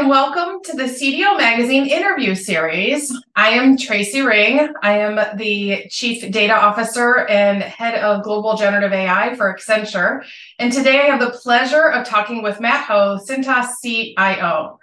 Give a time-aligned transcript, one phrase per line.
[0.00, 3.14] and welcome to the CDO Magazine interview series.
[3.36, 4.72] I am Tracy Ring.
[4.82, 10.24] I am the Chief Data Officer and Head of Global Generative AI for Accenture.
[10.58, 14.78] And today I have the pleasure of talking with Matt Hough, Cintas CIO.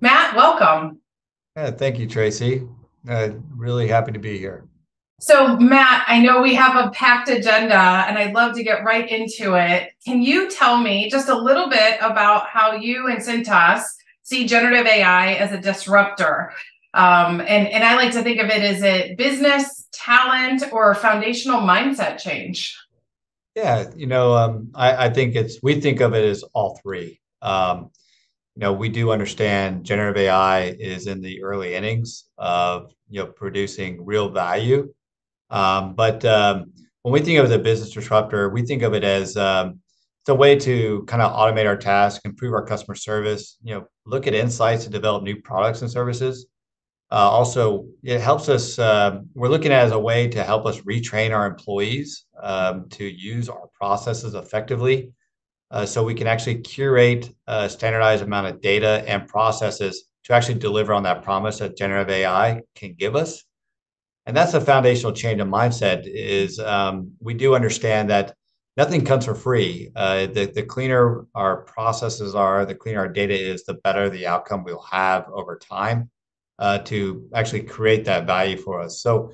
[0.00, 0.98] Matt, welcome.
[1.56, 2.66] Yeah, thank you, Tracy.
[3.06, 4.64] Uh, really happy to be here.
[5.20, 9.06] So, Matt, I know we have a packed agenda and I'd love to get right
[9.10, 9.90] into it.
[10.06, 13.82] Can you tell me just a little bit about how you and Cintas
[14.24, 16.52] see generative AI as a disruptor.
[16.94, 21.60] Um, and, and I like to think of it as a business, talent, or foundational
[21.60, 22.76] mindset change.
[23.54, 27.20] Yeah, you know, um, I, I, think it's we think of it as all three.
[27.40, 27.90] Um,
[28.56, 33.26] you know, we do understand generative AI is in the early innings of you know
[33.26, 34.92] producing real value,
[35.50, 36.72] um, but um,
[37.02, 39.80] when we think of it as a business disruptor, we think of it as um,
[40.24, 43.86] it's a way to kind of automate our tasks, improve our customer service, you know,
[44.06, 46.46] look at insights to develop new products and services.
[47.12, 50.80] Uh, also, it helps us, um, we're looking at as a way to help us
[50.80, 55.12] retrain our employees um, to use our processes effectively.
[55.70, 60.58] Uh, so we can actually curate a standardized amount of data and processes to actually
[60.58, 63.44] deliver on that promise that generative AI can give us.
[64.24, 68.34] And that's a foundational change of mindset is um, we do understand that
[68.76, 69.90] nothing comes for free.
[69.94, 74.26] Uh, the, the cleaner our processes are, the cleaner our data is, the better the
[74.26, 76.10] outcome we'll have over time
[76.58, 79.00] uh, to actually create that value for us.
[79.00, 79.32] So,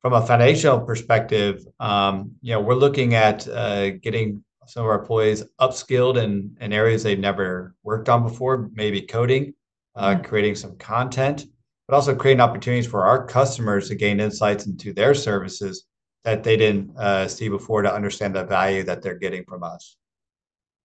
[0.00, 5.00] from a foundational perspective, um, you know, we're looking at uh, getting some of our
[5.00, 9.52] employees upskilled in, in areas they've never worked on before, maybe coding,
[9.96, 10.22] uh, mm-hmm.
[10.22, 11.44] creating some content,
[11.86, 15.86] but also creating opportunities for our customers to gain insights into their services
[16.24, 19.96] that they didn't uh, see before to understand the value that they're getting from us.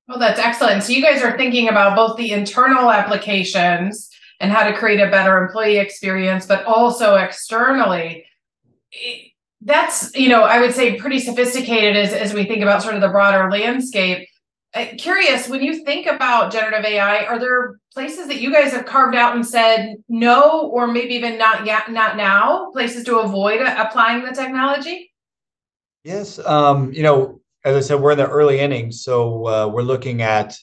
[0.08, 0.83] Well, that's excellent.
[0.83, 5.09] So you guys are thinking about both the internal applications and how to create a
[5.09, 8.25] better employee experience, but also externally.
[9.62, 13.02] That's, you know, I would say pretty sophisticated as, as we think about sort of
[13.02, 14.28] the broader landscape.
[14.73, 18.85] Uh, curious, when you think about generative AI, are there places that you guys have
[18.85, 23.62] carved out and said no, or maybe even not yet, not now, places to avoid
[23.62, 25.13] applying the technology?
[26.05, 29.81] Yes, um, you know, as I said, we're in the early innings, so uh, we're
[29.81, 30.55] looking at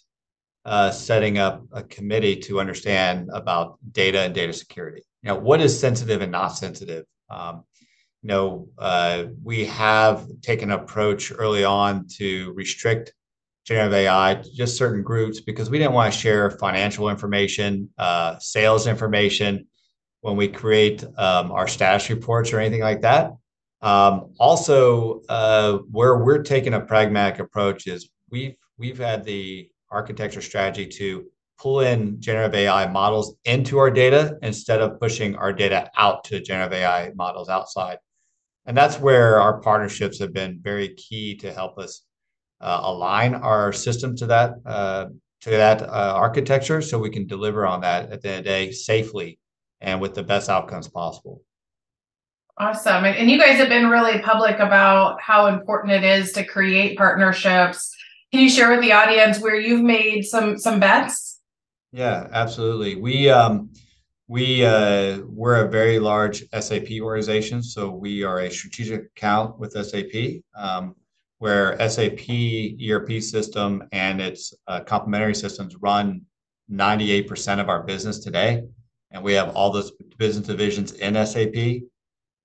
[0.64, 5.02] uh, setting up a committee to understand about data and data security.
[5.24, 7.06] You know, what is sensitive and not sensitive?
[7.28, 7.64] Um,
[8.22, 13.12] you know, uh, we have taken an approach early on to restrict
[13.64, 18.38] generative AI to just certain groups because we didn't want to share financial information, uh,
[18.38, 19.66] sales information
[20.20, 23.32] when we create um, our status reports or anything like that.
[23.82, 30.40] Um, also, uh, where we're taking a pragmatic approach is we've we've had the architecture
[30.40, 31.26] strategy to
[31.58, 36.40] pull in generative AI models into our data instead of pushing our data out to
[36.40, 37.98] generative AI models outside.
[38.66, 42.04] And that's where our partnerships have been very key to help us
[42.60, 45.06] uh, align our system to that uh,
[45.40, 48.50] to that uh, architecture, so we can deliver on that at the end of the
[48.50, 49.40] day safely
[49.80, 51.42] and with the best outcomes possible.
[52.58, 53.04] Awesome.
[53.04, 57.94] And you guys have been really public about how important it is to create partnerships.
[58.30, 61.40] Can you share with the audience where you've made some some bets?
[61.92, 62.96] Yeah, absolutely.
[62.96, 63.70] We um
[64.32, 69.72] we uh, we're a very large SAP organization, so we are a strategic account with
[69.72, 70.94] SAP, um,
[71.38, 72.30] where SAP
[72.88, 76.22] ERP system and its uh, complementary systems run
[76.70, 78.62] 98% of our business today,
[79.10, 81.82] and we have all those business divisions in SAP.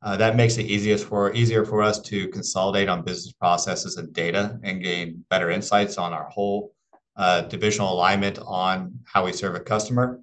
[0.03, 4.13] Uh, that makes it easiest for easier for us to consolidate on business processes and
[4.13, 6.71] data and gain better insights on our whole
[7.15, 10.19] uh, divisional alignment on how we serve a customer.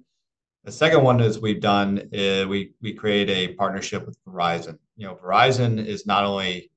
[0.63, 4.79] The second one is we've done uh, we we create a partnership with Verizon.
[4.95, 6.71] You know, Verizon is not only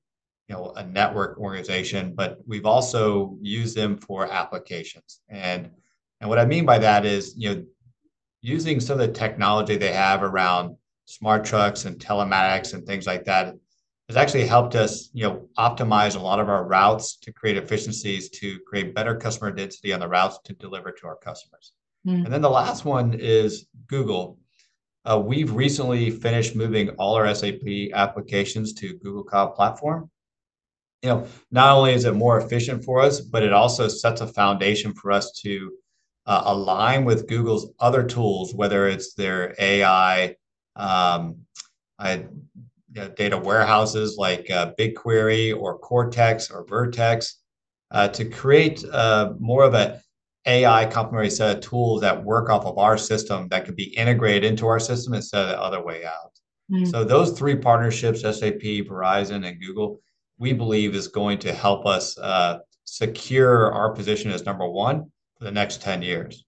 [0.49, 5.21] you know a network organization, but we've also used them for applications.
[5.29, 5.71] And
[6.19, 7.63] and what I mean by that is you know
[8.41, 10.75] using some of the technology they have around
[11.09, 13.55] smart trucks and telematics and things like that
[14.09, 18.29] has actually helped us, you know, optimize a lot of our routes to create efficiencies
[18.29, 21.73] to create better customer density on the routes to deliver to our customers.
[22.07, 22.25] Mm.
[22.25, 24.39] And then the last one is Google.
[25.05, 30.09] Uh, we've recently finished moving all our SAP applications to Google Cloud Platform.
[31.03, 34.27] You know, not only is it more efficient for us, but it also sets a
[34.27, 35.71] foundation for us to
[36.25, 40.35] uh, align with Google's other tools, whether it's their AI
[40.79, 41.37] um,
[41.97, 42.25] I
[42.91, 47.39] you know, data warehouses like uh, BigQuery or Cortex or Vertex
[47.91, 50.01] uh, to create uh, more of a
[50.45, 54.43] AI complementary set of tools that work off of our system that could be integrated
[54.43, 56.31] into our system instead of the other way out.
[56.71, 56.89] Mm.
[56.89, 59.99] So those three partnerships, SAP, Verizon, and Google,
[60.37, 65.43] we believe is going to help us uh, secure our position as number one for
[65.43, 66.45] the next 10 years.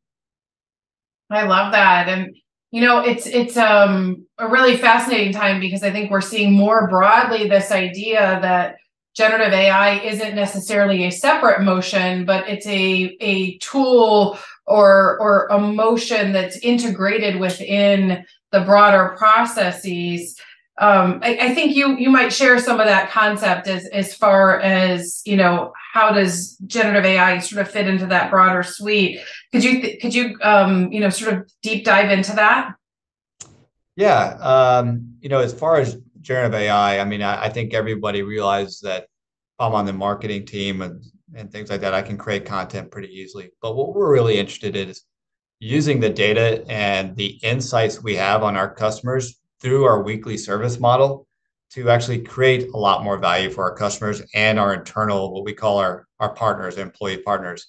[1.30, 2.10] I love that.
[2.10, 2.36] And
[2.72, 6.88] you know, it's it's um a really fascinating time because I think we're seeing more
[6.88, 8.78] broadly this idea that
[9.14, 15.60] generative AI isn't necessarily a separate motion, but it's a a tool or or a
[15.60, 20.40] motion that's integrated within the broader processes.
[20.82, 24.60] Um, I, I, think you you might share some of that concept as as far
[24.62, 29.20] as you know how does generative AI sort of fit into that broader suite?
[29.52, 32.74] Could you could you um, you know sort of deep dive into that?
[33.96, 38.24] Yeah, um, you know, as far as generative AI, I mean, I, I think everybody
[38.24, 39.06] realizes that
[39.60, 41.04] I'm on the marketing team and,
[41.36, 41.94] and things like that.
[41.94, 43.52] I can create content pretty easily.
[43.62, 45.04] But what we're really interested in is
[45.60, 50.80] using the data and the insights we have on our customers through our weekly service
[50.80, 51.28] model
[51.72, 55.54] to actually create a lot more value for our customers and our internal, what we
[55.54, 57.68] call our, our partners, employee partners.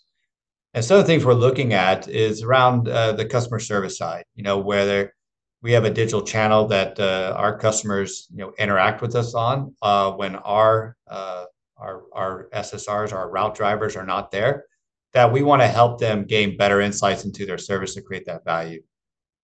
[0.74, 4.24] And some of the things we're looking at is around uh, the customer service side,
[4.34, 5.12] you know, where
[5.60, 9.74] we have a digital channel that uh, our customers, you know, interact with us on
[9.82, 11.44] uh, when our uh,
[11.76, 14.64] our, our SSRs, our route drivers are not there,
[15.12, 18.44] that we want to help them gain better insights into their service to create that
[18.44, 18.80] value.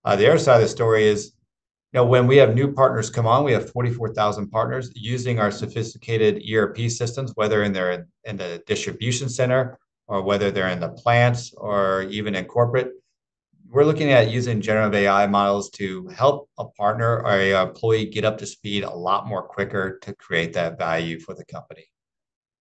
[0.05, 1.33] Uh, the other side of the story is,
[1.95, 6.43] know, when we have new partners come on, we have 44,000 partners using our sophisticated
[6.53, 11.53] ERP systems, whether in their in the distribution center or whether they're in the plants
[11.57, 12.93] or even in corporate.
[13.71, 18.25] We're looking at using generative AI models to help a partner or a employee get
[18.25, 21.85] up to speed a lot more quicker to create that value for the company.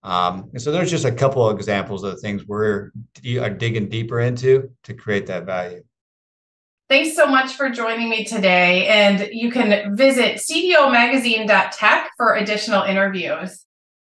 [0.03, 2.91] Um, and so there's just a couple of examples of the things we're
[3.41, 5.83] are digging deeper into to create that value.
[6.89, 8.87] Thanks so much for joining me today.
[8.87, 13.66] And you can visit cdomagazine.tech for additional interviews.